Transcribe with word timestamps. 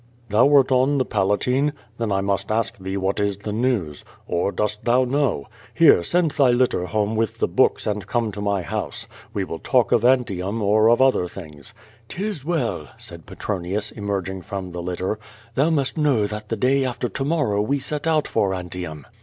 "Thou 0.29 0.47
wert 0.47 0.71
on 0.71 0.97
the 0.97 1.05
Palatine? 1.05 1.73
Then 1.99 2.11
I 2.11 2.21
must 2.21 2.49
ask 2.51 2.75
thee 2.79 2.97
what 2.97 3.19
is 3.19 3.37
the 3.37 3.51
news. 3.53 4.03
Or, 4.27 4.51
dost 4.51 4.83
thou 4.83 5.03
know? 5.03 5.45
Here, 5.75 6.03
send 6.03 6.31
thy 6.31 6.49
litter 6.49 6.87
homo 6.87 7.13
with 7.13 7.37
the 7.37 7.47
books, 7.47 7.85
and 7.85 8.07
come 8.07 8.31
to 8.31 8.41
my 8.41 8.63
house. 8.63 9.07
We 9.31 9.43
will 9.43 9.59
talk 9.59 9.91
of 9.91 10.03
An 10.03 10.23
tium 10.25 10.59
or 10.59 10.89
other 10.89 11.27
things." 11.27 11.75
"*Tis 12.07 12.43
well," 12.43 12.87
said 12.97 13.27
Petronius, 13.27 13.91
emerging 13.91 14.41
from 14.41 14.71
the 14.71 14.81
litter. 14.81 15.19
"Thou 15.53 15.69
must 15.69 15.99
know 15.99 16.25
that 16.25 16.49
the 16.49 16.57
day 16.57 16.83
after 16.83 17.07
to 17.07 17.23
morrow 17.23 17.61
we 17.61 17.77
set 17.77 18.07
out 18.07 18.27
for 18.27 18.55
Antium." 18.55 19.05